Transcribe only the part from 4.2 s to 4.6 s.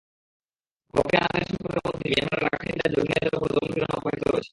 রয়েছে।